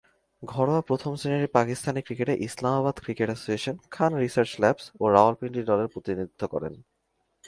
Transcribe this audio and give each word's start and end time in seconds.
ঘরোয়া 0.43 0.81
প্রথম-শ্রেণীর 0.81 1.47
পাকিস্তানি 1.47 2.01
ক্রিকেটে 2.01 2.33
Islamabad 2.37 2.95
cricket 2.99 3.27
association, 3.27 3.75
Khan 3.91 4.11
research 4.15 4.51
labs 4.59 4.85
ও 4.99 5.03
রাওয়ালপিন্ডি 5.09 5.61
দলের 5.63 5.87
প্রতিনিধিত্ব 5.87 6.41
করেন। 6.47 6.73